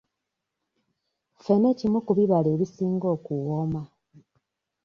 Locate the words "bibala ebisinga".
2.17-3.07